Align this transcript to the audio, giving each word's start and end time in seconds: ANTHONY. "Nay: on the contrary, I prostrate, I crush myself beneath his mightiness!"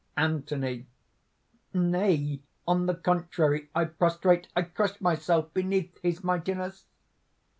ANTHONY. 0.17 0.87
"Nay: 1.75 2.41
on 2.67 2.87
the 2.87 2.95
contrary, 2.95 3.69
I 3.75 3.85
prostrate, 3.85 4.47
I 4.55 4.63
crush 4.63 4.99
myself 4.99 5.53
beneath 5.53 5.95
his 6.01 6.23
mightiness!" 6.23 6.85